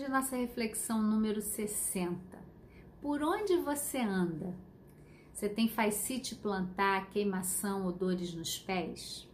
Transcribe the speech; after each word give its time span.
Hoje 0.00 0.08
nossa 0.08 0.34
reflexão 0.34 1.02
número 1.02 1.42
60. 1.42 2.18
Por 3.02 3.22
onde 3.22 3.58
você 3.58 3.98
anda? 3.98 4.56
Você 5.30 5.46
tem 5.46 5.68
fascite 5.68 6.34
plantar, 6.36 7.10
queimação 7.10 7.84
ou 7.84 7.92
dores 7.92 8.32
nos 8.32 8.58
pés? 8.58 9.28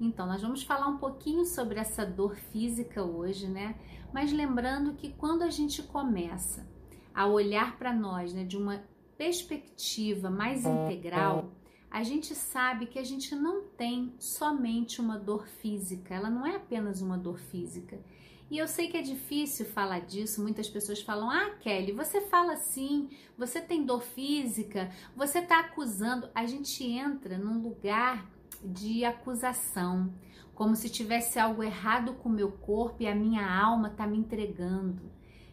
Então, 0.00 0.26
nós 0.26 0.42
vamos 0.42 0.64
falar 0.64 0.88
um 0.88 0.98
pouquinho 0.98 1.44
sobre 1.44 1.78
essa 1.78 2.04
dor 2.04 2.34
física 2.34 3.04
hoje, 3.04 3.46
né? 3.46 3.76
Mas 4.12 4.32
lembrando 4.32 4.94
que 4.94 5.12
quando 5.12 5.42
a 5.42 5.50
gente 5.50 5.84
começa 5.84 6.66
a 7.14 7.28
olhar 7.28 7.78
para 7.78 7.94
nós, 7.94 8.34
né, 8.34 8.42
de 8.42 8.56
uma 8.56 8.82
perspectiva 9.16 10.28
mais 10.28 10.66
integral, 10.66 11.52
a 11.88 12.02
gente 12.02 12.34
sabe 12.34 12.86
que 12.86 12.98
a 12.98 13.04
gente 13.04 13.36
não 13.36 13.62
tem 13.62 14.12
somente 14.18 15.00
uma 15.00 15.16
dor 15.16 15.46
física, 15.46 16.12
ela 16.12 16.28
não 16.28 16.44
é 16.44 16.56
apenas 16.56 17.00
uma 17.00 17.16
dor 17.16 17.38
física. 17.38 18.00
E 18.48 18.58
eu 18.58 18.68
sei 18.68 18.88
que 18.88 18.96
é 18.96 19.02
difícil 19.02 19.66
falar 19.66 20.00
disso, 20.00 20.40
muitas 20.40 20.68
pessoas 20.68 21.02
falam: 21.02 21.30
Ah, 21.30 21.50
Kelly, 21.60 21.90
você 21.90 22.20
fala 22.20 22.52
assim, 22.52 23.10
você 23.36 23.60
tem 23.60 23.84
dor 23.84 24.02
física, 24.02 24.90
você 25.16 25.40
está 25.40 25.60
acusando. 25.60 26.30
A 26.32 26.46
gente 26.46 26.84
entra 26.84 27.36
num 27.38 27.60
lugar 27.60 28.30
de 28.62 29.04
acusação, 29.04 30.14
como 30.54 30.76
se 30.76 30.88
tivesse 30.88 31.38
algo 31.38 31.62
errado 31.62 32.14
com 32.14 32.28
o 32.28 32.32
meu 32.32 32.52
corpo 32.52 33.02
e 33.02 33.08
a 33.08 33.14
minha 33.14 33.44
alma 33.44 33.88
está 33.88 34.06
me 34.06 34.16
entregando. 34.16 35.10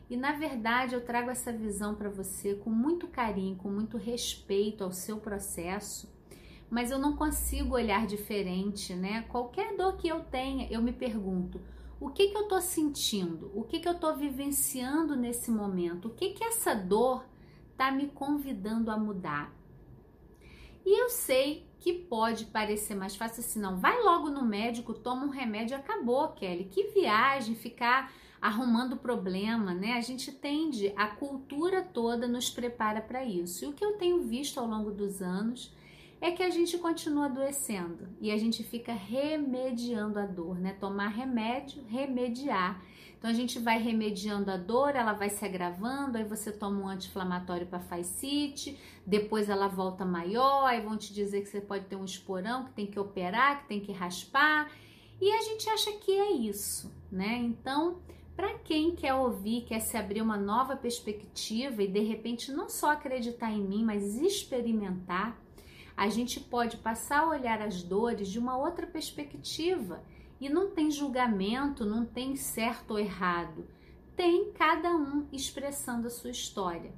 E 0.07 0.15
na 0.15 0.33
verdade 0.33 0.93
eu 0.93 1.03
trago 1.03 1.31
essa 1.31 1.51
visão 1.51 1.95
para 1.95 2.09
você 2.09 2.53
com 2.53 2.69
muito 2.69 3.07
carinho, 3.07 3.55
com 3.55 3.69
muito 3.69 3.97
respeito 3.97 4.83
ao 4.83 4.91
seu 4.91 5.17
processo, 5.17 6.13
mas 6.69 6.91
eu 6.91 6.99
não 6.99 7.15
consigo 7.15 7.73
olhar 7.73 8.05
diferente, 8.05 8.93
né? 8.93 9.23
Qualquer 9.29 9.75
dor 9.75 9.97
que 9.97 10.07
eu 10.07 10.19
tenha, 10.25 10.67
eu 10.69 10.81
me 10.81 10.91
pergunto: 10.91 11.59
o 11.99 12.09
que, 12.09 12.27
que 12.27 12.37
eu 12.37 12.43
estou 12.43 12.61
sentindo? 12.61 13.51
O 13.53 13.63
que, 13.63 13.79
que 13.79 13.87
eu 13.87 13.93
estou 13.93 14.15
vivenciando 14.15 15.15
nesse 15.15 15.49
momento? 15.49 16.07
O 16.07 16.13
que, 16.13 16.29
que 16.29 16.43
essa 16.43 16.73
dor 16.73 17.25
está 17.71 17.91
me 17.91 18.07
convidando 18.07 18.91
a 18.91 18.97
mudar? 18.97 19.53
E 20.85 21.01
eu 21.01 21.09
sei 21.09 21.65
que 21.79 21.93
pode 21.93 22.45
parecer 22.45 22.95
mais 22.95 23.15
fácil 23.15 23.41
assim, 23.41 23.59
não, 23.59 23.77
vai 23.77 24.01
logo 24.01 24.29
no 24.29 24.43
médico, 24.43 24.93
toma 24.93 25.25
um 25.25 25.29
remédio 25.29 25.75
acabou, 25.75 26.29
Kelly. 26.29 26.65
Que 26.65 26.91
viagem, 26.91 27.55
ficar 27.55 28.11
arrumando 28.41 28.97
problema, 28.97 29.73
né? 29.73 29.93
A 29.93 30.01
gente 30.01 30.31
tende, 30.31 30.93
a 30.97 31.07
cultura 31.07 31.81
toda 31.81 32.27
nos 32.27 32.49
prepara 32.49 33.01
para 33.01 33.23
isso. 33.23 33.63
E 33.63 33.67
o 33.67 33.73
que 33.73 33.83
eu 33.83 33.97
tenho 33.97 34.21
visto 34.23 34.59
ao 34.59 34.67
longo 34.67 34.91
dos 34.91 35.21
anos 35.21 35.73
é 36.23 36.31
que 36.31 36.41
a 36.41 36.49
gente 36.49 36.77
continua 36.77 37.25
adoecendo 37.25 38.07
e 38.21 38.31
a 38.31 38.37
gente 38.37 38.63
fica 38.63 38.93
remediando 38.93 40.17
a 40.17 40.25
dor, 40.25 40.57
né? 40.57 40.71
Tomar 40.79 41.09
remédio, 41.09 41.83
remediar. 41.89 42.81
Então 43.17 43.29
a 43.29 43.33
gente 43.33 43.59
vai 43.59 43.77
remediando 43.77 44.49
a 44.49 44.55
dor, 44.55 44.95
ela 44.95 45.11
vai 45.11 45.29
se 45.29 45.43
agravando, 45.43 46.17
aí 46.17 46.23
você 46.23 46.49
toma 46.49 46.79
um 46.79 46.87
anti-inflamatório 46.87 47.67
para 47.67 47.81
fascite, 47.81 48.79
depois 49.05 49.49
ela 49.49 49.67
volta 49.67 50.05
maior, 50.05 50.65
aí 50.65 50.79
vão 50.79 50.95
te 50.95 51.13
dizer 51.13 51.41
que 51.41 51.49
você 51.49 51.59
pode 51.59 51.87
ter 51.87 51.97
um 51.97 52.05
esporão, 52.05 52.63
que 52.63 52.71
tem 52.71 52.87
que 52.87 52.97
operar, 52.97 53.61
que 53.61 53.67
tem 53.67 53.81
que 53.81 53.91
raspar, 53.91 54.71
e 55.19 55.29
a 55.29 55.41
gente 55.41 55.69
acha 55.69 55.91
que 55.91 56.11
é 56.11 56.31
isso, 56.31 56.89
né? 57.11 57.35
Então, 57.35 57.99
para 58.33 58.59
quem 58.59 58.95
quer 58.95 59.13
ouvir, 59.13 59.63
quer 59.63 59.81
se 59.81 59.97
abrir 59.97 60.21
uma 60.21 60.37
nova 60.37 60.77
perspectiva 60.77 61.83
e 61.83 61.87
de 61.87 61.99
repente 61.99 62.49
não 62.49 62.69
só 62.69 62.91
acreditar 62.91 63.51
em 63.51 63.61
mim, 63.61 63.83
mas 63.83 64.15
experimentar, 64.15 65.42
a 65.95 66.09
gente 66.09 66.39
pode 66.39 66.77
passar 66.77 67.21
a 67.21 67.29
olhar 67.29 67.61
as 67.61 67.83
dores 67.83 68.27
de 68.27 68.39
uma 68.39 68.57
outra 68.57 68.87
perspectiva 68.87 70.03
e 70.39 70.49
não 70.49 70.71
tem 70.71 70.91
julgamento, 70.91 71.85
não 71.85 72.05
tem 72.05 72.35
certo 72.35 72.91
ou 72.91 72.99
errado, 72.99 73.65
tem 74.15 74.51
cada 74.51 74.95
um 74.95 75.27
expressando 75.31 76.07
a 76.07 76.11
sua 76.11 76.31
história. 76.31 76.91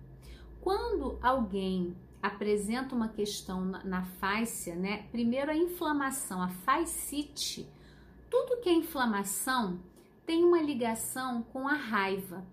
Quando 0.62 1.20
alguém 1.22 1.96
apresenta 2.26 2.96
uma 2.96 3.08
questão 3.08 3.64
na, 3.64 3.84
na 3.84 4.04
fáscia, 4.04 4.76
né? 4.76 5.06
Primeiro 5.12 5.52
a 5.52 5.56
inflamação, 5.56 6.42
a 6.42 6.50
fascite. 6.50 7.70
Tudo 8.30 8.60
que 8.62 8.70
é 8.70 8.74
inflamação 8.74 9.80
tem 10.26 10.44
uma 10.44 10.62
ligação 10.62 11.44
com 11.44 11.68
a 11.68 11.74
raiva. 11.74 12.44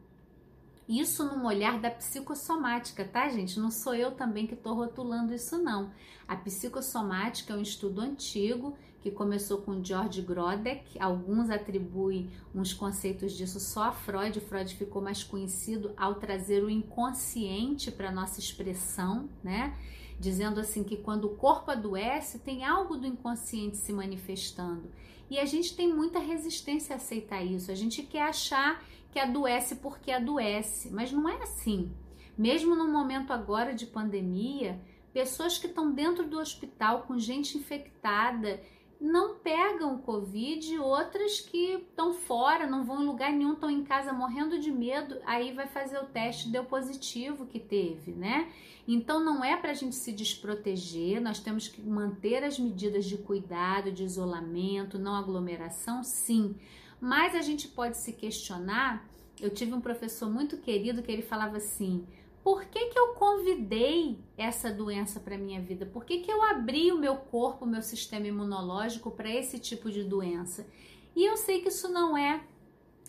Isso 0.89 1.25
num 1.25 1.47
olhar 1.47 1.81
da 1.81 1.91
psicossomática, 1.91 3.05
tá, 3.05 3.29
gente? 3.29 3.59
Não 3.59 3.71
sou 3.71 3.95
eu 3.95 4.13
também 4.13 4.47
que 4.47 4.55
estou 4.55 4.75
rotulando 4.75 5.33
isso, 5.33 5.57
não. 5.59 5.91
A 6.27 6.37
psicossomática 6.37 7.53
é 7.53 7.57
um 7.57 7.63
estudo 7.63 8.01
antigo 8.01 8.77
que 9.01 9.11
começou 9.11 9.59
com 9.59 9.83
George 9.83 10.23
Grodek. 10.23 10.99
Alguns 11.01 11.51
atribuem 11.51 12.31
uns 12.55 12.73
conceitos 12.73 13.33
disso 13.33 13.59
só 13.59 13.85
a 13.85 13.93
Freud. 13.93 14.41
Freud 14.41 14.75
ficou 14.77 15.03
mais 15.03 15.25
conhecido 15.25 15.93
ao 15.97 16.17
trazer 16.17 16.63
o 16.63 16.71
inconsciente 16.71 17.91
para 17.91 18.13
nossa 18.13 18.39
expressão, 18.39 19.29
né? 19.43 19.77
Dizendo 20.21 20.61
assim 20.61 20.85
que 20.85 20.97
quando 20.97 21.25
o 21.25 21.37
corpo 21.37 21.71
adoece, 21.73 22.39
tem 22.39 22.65
algo 22.65 22.97
do 22.97 23.07
inconsciente 23.07 23.77
se 23.77 23.93
manifestando. 23.93 24.89
E 25.33 25.39
a 25.39 25.47
gente 25.47 25.75
tem 25.75 25.91
muita 25.91 26.19
resistência 26.19 26.93
a 26.93 26.99
aceitar 26.99 27.43
isso. 27.43 27.71
A 27.71 27.75
gente 27.75 28.03
quer 28.03 28.21
achar 28.21 28.85
que 29.11 29.19
adoece 29.19 29.77
porque 29.77 30.13
adoece, 30.13 30.91
mas 30.91 31.11
não 31.11 31.27
é 31.27 31.43
assim. 31.43 31.91
Mesmo 32.37 32.77
no 32.77 32.87
momento 32.87 33.33
agora 33.33 33.73
de 33.73 33.87
pandemia, 33.87 34.79
pessoas 35.11 35.57
que 35.57 35.67
estão 35.67 35.91
dentro 35.91 36.29
do 36.29 36.39
hospital 36.39 37.05
com 37.05 37.19
gente 37.19 37.57
infectada 37.57 38.61
não 39.03 39.35
pegam 39.35 39.99
Covid, 39.99 40.79
outras 40.79 41.41
que 41.41 41.75
estão 41.75 42.15
fora, 42.15 42.69
não 42.69 42.85
vão 42.85 43.03
em 43.03 43.07
lugar 43.07 43.33
nenhum, 43.33 43.55
estão 43.55 43.69
em 43.69 43.83
casa 43.83 44.13
morrendo 44.13 44.61
de 44.61 44.71
medo, 44.71 45.19
aí 45.27 45.53
vai 45.53 45.67
fazer 45.67 45.99
o 45.99 46.07
teste, 46.07 46.49
deu 46.49 46.65
positivo 46.65 47.45
que 47.45 47.59
teve, 47.59 48.13
né? 48.13 48.49
Então 48.87 49.19
não 49.23 49.45
é 49.45 49.57
para 49.57 49.73
a 49.73 49.75
gente 49.75 49.97
se 49.97 50.13
desproteger, 50.13 51.21
nós 51.21 51.41
temos 51.41 51.67
que 51.67 51.83
manter 51.83 52.45
as 52.45 52.61
medidas 52.61 53.05
de 53.05 53.19
cuidado, 53.19 53.91
de 53.91 54.05
isolamento, 54.05 55.01
não 55.01 55.17
aglomeração, 55.17 56.05
sim, 56.05 56.55
mas 57.01 57.35
a 57.35 57.41
gente 57.41 57.67
pode 57.67 57.97
se 57.97 58.13
questionar. 58.13 59.05
Eu 59.41 59.51
tive 59.51 59.75
um 59.75 59.81
professor 59.81 60.31
muito 60.31 60.57
querido 60.59 61.03
que 61.03 61.11
ele 61.11 61.23
falava 61.23 61.57
assim: 61.57 62.07
por 62.43 62.65
que, 62.65 62.87
que 62.87 62.99
eu 62.99 63.15
convidei 63.15 64.19
essa 64.37 64.71
doença 64.71 65.21
para 65.21 65.39
minha 65.39 65.61
vida? 65.61 65.87
Por 65.87 66.05
que, 66.05 66.19
que 66.19 66.31
eu 66.31 66.43
abri 66.43 66.91
o 66.91 66.99
meu 66.99 67.17
corpo, 67.17 67.65
o 67.65 67.69
meu 67.69 67.83
sistema 67.83 68.27
imunológico 68.27 69.11
para 69.11 69.31
esse 69.31 69.59
tipo 69.59 69.91
de 69.91 70.03
doença? 70.03 70.67
E 71.15 71.25
eu 71.25 71.37
sei 71.37 71.61
que 71.61 71.69
isso 71.69 71.89
não 71.89 72.17
é 72.17 72.43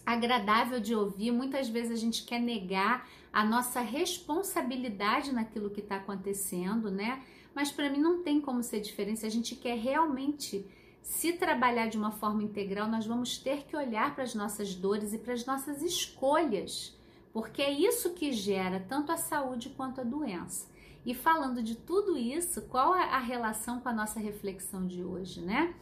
agradável 0.06 0.80
de 0.80 0.94
ouvir. 0.94 1.32
Muitas 1.32 1.68
vezes 1.68 1.92
a 1.92 2.00
gente 2.00 2.24
quer 2.24 2.40
negar 2.40 3.10
a 3.32 3.44
nossa 3.44 3.82
responsabilidade 3.82 5.32
naquilo 5.32 5.72
que 5.72 5.80
está 5.80 5.96
acontecendo, 5.96 6.92
né? 6.92 7.24
Mas 7.56 7.72
para 7.72 7.90
mim 7.90 8.00
não 8.00 8.22
tem 8.22 8.40
como 8.40 8.62
ser 8.62 8.82
diferente. 8.82 9.26
A 9.26 9.30
gente 9.30 9.56
quer 9.56 9.78
realmente 9.78 10.66
se 11.02 11.34
trabalhar 11.34 11.88
de 11.88 11.98
uma 11.98 12.12
forma 12.12 12.44
integral, 12.44 12.88
nós 12.88 13.06
vamos 13.06 13.38
ter 13.38 13.64
que 13.64 13.76
olhar 13.76 14.14
para 14.16 14.24
as 14.24 14.34
nossas 14.34 14.74
dores 14.74 15.14
e 15.14 15.18
para 15.18 15.34
as 15.34 15.46
nossas 15.46 15.82
escolhas, 15.82 16.96
porque 17.34 17.64
é 17.64 17.72
isso 17.72 18.14
que 18.14 18.32
gera 18.32 18.80
tanto 18.80 19.12
a 19.12 19.18
saúde 19.18 19.72
quanto 19.72 20.00
a 20.00 20.04
doença. 20.04 20.72
E 21.04 21.14
falando 21.16 21.62
de 21.62 21.76
tudo 21.76 22.16
isso, 22.16 22.62
qual 22.64 22.96
é 22.96 23.04
a 23.04 23.20
relação 23.20 23.82
com 23.82 23.90
a 23.90 23.94
nossa 23.94 24.20
reflexão 24.20 24.88
de 24.88 25.04
hoje, 25.04 25.42
né? 25.42 25.74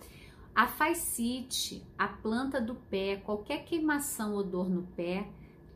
A 0.56 0.66
fascite, 0.66 1.85
a 1.97 2.07
planta 2.07 2.59
do 2.59 2.73
pé, 2.73 3.17
qualquer 3.17 3.66
queimação 3.66 4.34
ou 4.34 4.44
dor 4.44 4.69
no 4.69 4.84
pé, 4.84 5.28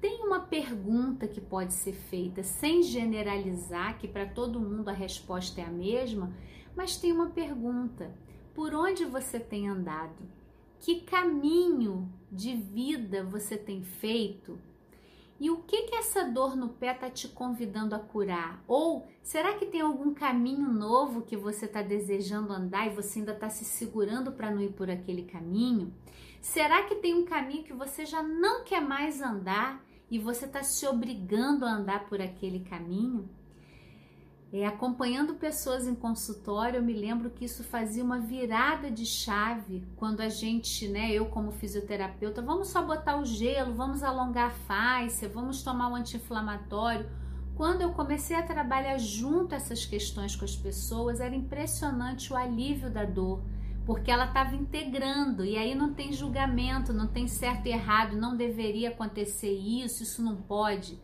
tem 0.02 0.24
uma 0.26 0.40
pergunta 0.40 1.28
que 1.28 1.42
pode 1.42 1.74
ser 1.74 1.94
feita 1.94 2.42
sem 2.42 2.82
generalizar, 2.82 3.98
que 3.98 4.08
para 4.08 4.26
todo 4.26 4.60
mundo 4.60 4.90
a 4.90 4.94
resposta 4.94 5.62
é 5.62 5.66
a 5.66 5.72
mesma, 5.72 6.34
mas 6.76 6.98
tem 6.98 7.12
uma 7.12 7.30
pergunta 7.30 8.16
por 8.54 8.74
onde 8.74 9.06
você 9.06 9.40
tem 9.40 9.68
andado, 9.68 10.28
que 10.80 11.02
caminho 11.02 12.12
de 12.32 12.56
vida 12.56 13.24
você 13.24 13.58
tem 13.58 13.84
feito 13.84 14.60
e 15.40 15.50
o 15.50 15.58
que 15.58 15.84
que 15.84 15.96
essa 15.96 16.24
dor 16.24 16.56
no 16.56 16.70
pé 16.70 16.92
está 16.94 17.10
te 17.10 17.28
convidando 17.28 17.94
a 17.94 18.00
curar? 18.00 18.64
Ou 18.68 19.06
será 19.22 19.54
que 19.56 19.66
tem 19.66 19.82
algum 19.82 20.14
caminho 20.14 20.72
novo 20.72 21.24
que 21.24 21.36
você 21.36 21.66
está 21.66 21.82
desejando 21.82 22.54
andar 22.54 22.88
e 22.88 22.96
você 22.96 23.20
ainda 23.20 23.34
está 23.34 23.50
se 23.50 23.66
segurando 23.66 24.32
para 24.32 24.50
não 24.50 24.62
ir 24.62 24.72
por 24.72 24.90
aquele 24.90 25.24
caminho? 25.24 25.94
Será 26.42 26.84
que 26.84 26.96
tem 26.96 27.14
um 27.14 27.26
caminho 27.26 27.64
que 27.64 27.74
você 27.74 28.06
já 28.06 28.24
não 28.24 28.64
quer 28.64 28.80
mais 28.80 29.22
andar 29.22 29.84
e 30.10 30.18
você 30.18 30.46
está 30.46 30.64
se 30.64 30.88
obrigando 30.88 31.66
a 31.66 31.72
andar 31.72 32.06
por 32.06 32.22
aquele 32.22 32.62
caminho? 32.62 33.30
É, 34.58 34.66
acompanhando 34.66 35.34
pessoas 35.34 35.86
em 35.86 35.94
consultório, 35.94 36.78
eu 36.78 36.82
me 36.82 36.94
lembro 36.94 37.30
que 37.30 37.44
isso 37.44 37.62
fazia 37.62 38.02
uma 38.02 38.20
virada 38.20 38.90
de 38.90 39.06
chave 39.06 39.84
quando 39.98 40.22
a 40.22 40.30
gente, 40.30 40.88
né, 40.88 41.12
eu 41.12 41.26
como 41.26 41.52
fisioterapeuta, 41.52 42.42
vamos 42.42 42.70
só 42.70 42.82
botar 42.82 43.20
o 43.20 43.26
gelo, 43.26 43.74
vamos 43.74 44.02
alongar 44.02 44.48
a 44.48 44.50
face, 44.52 45.28
vamos 45.28 45.62
tomar 45.62 45.90
um 45.90 45.96
anti-inflamatório. 45.98 47.06
Quando 47.54 47.82
eu 47.82 47.92
comecei 47.92 48.34
a 48.38 48.44
trabalhar 48.44 48.98
junto 48.98 49.54
essas 49.54 49.86
questões 49.86 50.38
com 50.38 50.46
as 50.46 50.56
pessoas, 50.56 51.20
era 51.20 51.36
impressionante 51.36 52.32
o 52.32 52.38
alívio 52.38 52.90
da 52.90 53.04
dor, 53.04 53.42
porque 53.86 54.10
ela 54.10 54.24
estava 54.24 54.56
integrando 54.56 55.44
e 55.44 55.58
aí 55.58 55.76
não 55.76 55.94
tem 55.94 56.14
julgamento, 56.14 56.94
não 56.94 57.08
tem 57.08 57.28
certo 57.28 57.66
e 57.66 57.74
errado, 57.74 58.16
não 58.16 58.38
deveria 58.38 58.88
acontecer 58.88 59.52
isso, 59.52 60.02
isso 60.02 60.24
não 60.24 60.38
pode. 60.38 60.98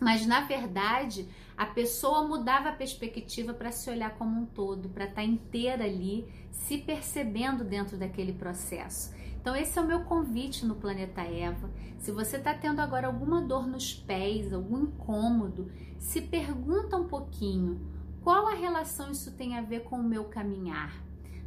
Mas 0.00 0.26
na 0.26 0.42
verdade, 0.42 1.28
a 1.56 1.66
pessoa 1.66 2.26
mudava 2.26 2.68
a 2.68 2.72
perspectiva 2.72 3.52
para 3.52 3.72
se 3.72 3.90
olhar 3.90 4.16
como 4.16 4.40
um 4.40 4.46
todo, 4.46 4.88
para 4.88 5.04
estar 5.04 5.16
tá 5.16 5.24
inteira 5.24 5.84
ali, 5.84 6.26
se 6.50 6.78
percebendo 6.78 7.64
dentro 7.64 7.96
daquele 7.96 8.32
processo. 8.32 9.12
Então, 9.40 9.56
esse 9.56 9.78
é 9.78 9.82
o 9.82 9.86
meu 9.86 10.00
convite 10.00 10.66
no 10.66 10.74
Planeta 10.74 11.22
Eva. 11.22 11.70
Se 11.98 12.12
você 12.12 12.36
está 12.36 12.52
tendo 12.52 12.80
agora 12.80 13.06
alguma 13.06 13.40
dor 13.40 13.66
nos 13.66 13.94
pés, 13.94 14.52
algum 14.52 14.82
incômodo, 14.82 15.70
se 15.98 16.20
pergunta 16.20 16.96
um 16.96 17.08
pouquinho 17.08 17.80
qual 18.22 18.46
a 18.46 18.54
relação 18.54 19.10
isso 19.10 19.32
tem 19.32 19.56
a 19.56 19.62
ver 19.62 19.84
com 19.84 19.96
o 19.96 20.04
meu 20.04 20.24
caminhar. 20.24 20.92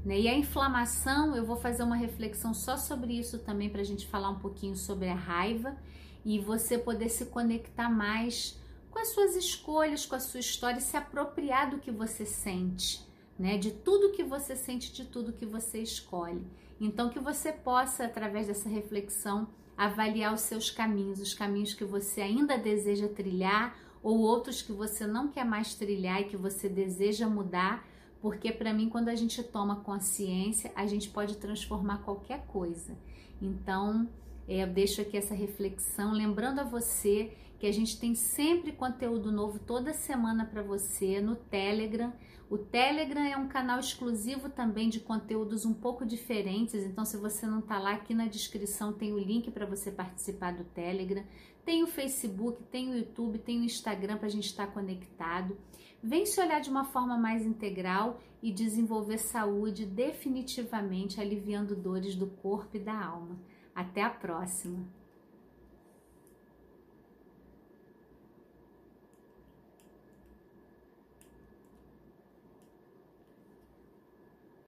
Né? 0.03 0.21
E 0.21 0.27
a 0.27 0.35
inflamação, 0.35 1.35
eu 1.35 1.45
vou 1.45 1.57
fazer 1.57 1.83
uma 1.83 1.95
reflexão 1.95 2.53
só 2.53 2.75
sobre 2.75 3.13
isso 3.13 3.39
também 3.39 3.69
para 3.69 3.81
a 3.81 3.85
gente 3.85 4.07
falar 4.07 4.29
um 4.29 4.39
pouquinho 4.39 4.75
sobre 4.75 5.07
a 5.07 5.15
raiva 5.15 5.75
e 6.23 6.39
você 6.39 6.77
poder 6.77 7.09
se 7.09 7.25
conectar 7.25 7.89
mais 7.89 8.59
com 8.89 8.99
as 8.99 9.09
suas 9.09 9.35
escolhas, 9.35 10.05
com 10.05 10.15
a 10.15 10.19
sua 10.19 10.39
história, 10.39 10.79
se 10.79 10.97
apropriar 10.97 11.69
do 11.69 11.79
que 11.79 11.91
você 11.91 12.25
sente, 12.25 13.01
né? 13.39 13.57
De 13.57 13.71
tudo 13.71 14.11
que 14.11 14.23
você 14.23 14.55
sente, 14.55 14.91
de 14.91 15.05
tudo 15.05 15.33
que 15.33 15.45
você 15.45 15.79
escolhe. 15.79 16.45
Então 16.79 17.09
que 17.09 17.19
você 17.19 17.51
possa 17.51 18.05
através 18.05 18.47
dessa 18.47 18.67
reflexão 18.67 19.47
avaliar 19.77 20.33
os 20.33 20.41
seus 20.41 20.69
caminhos, 20.69 21.19
os 21.19 21.33
caminhos 21.33 21.73
que 21.73 21.85
você 21.85 22.21
ainda 22.21 22.57
deseja 22.57 23.07
trilhar 23.07 23.75
ou 24.03 24.19
outros 24.19 24.61
que 24.61 24.71
você 24.71 25.07
não 25.07 25.27
quer 25.27 25.45
mais 25.45 25.75
trilhar 25.75 26.21
e 26.21 26.25
que 26.25 26.37
você 26.37 26.67
deseja 26.67 27.27
mudar, 27.27 27.87
porque 28.19 28.51
para 28.51 28.73
mim 28.73 28.89
quando 28.89 29.09
a 29.09 29.15
gente 29.15 29.41
toma 29.43 29.77
consciência, 29.77 30.71
a 30.75 30.85
gente 30.85 31.09
pode 31.09 31.37
transformar 31.37 31.99
qualquer 31.99 32.45
coisa. 32.47 32.97
Então, 33.41 34.07
eu 34.47 34.67
deixo 34.67 35.01
aqui 35.01 35.17
essa 35.17 35.33
reflexão, 35.33 36.11
lembrando 36.11 36.59
a 36.59 36.63
você 36.63 37.31
que 37.59 37.67
a 37.67 37.71
gente 37.71 37.99
tem 37.99 38.15
sempre 38.15 38.71
conteúdo 38.71 39.31
novo 39.31 39.59
toda 39.59 39.93
semana 39.93 40.45
para 40.45 40.63
você 40.63 41.21
no 41.21 41.35
Telegram. 41.35 42.11
O 42.49 42.57
Telegram 42.57 43.21
é 43.21 43.37
um 43.37 43.47
canal 43.47 43.79
exclusivo 43.79 44.49
também 44.49 44.89
de 44.89 44.99
conteúdos 44.99 45.63
um 45.63 45.73
pouco 45.73 46.05
diferentes, 46.05 46.83
então 46.83 47.05
se 47.05 47.17
você 47.17 47.45
não 47.45 47.59
está 47.59 47.77
lá, 47.77 47.93
aqui 47.93 48.13
na 48.13 48.25
descrição 48.25 48.91
tem 48.91 49.13
o 49.13 49.19
link 49.19 49.51
para 49.51 49.65
você 49.65 49.91
participar 49.91 50.53
do 50.53 50.63
Telegram. 50.63 51.23
Tem 51.63 51.83
o 51.83 51.87
Facebook, 51.87 52.63
tem 52.63 52.89
o 52.89 52.97
YouTube, 52.97 53.37
tem 53.37 53.59
o 53.59 53.63
Instagram 53.63 54.17
para 54.17 54.25
a 54.25 54.31
gente 54.31 54.47
estar 54.47 54.65
tá 54.65 54.73
conectado. 54.73 55.55
Vem 56.01 56.25
se 56.25 56.41
olhar 56.41 56.59
de 56.59 56.69
uma 56.71 56.85
forma 56.85 57.15
mais 57.15 57.45
integral 57.45 58.19
e 58.41 58.51
desenvolver 58.51 59.19
saúde 59.19 59.85
definitivamente, 59.85 61.21
aliviando 61.21 61.75
dores 61.75 62.15
do 62.15 62.25
corpo 62.25 62.75
e 62.75 62.79
da 62.79 63.05
alma. 63.05 63.39
Até 63.75 64.03
a 64.03 64.09
próxima! 64.09 65.00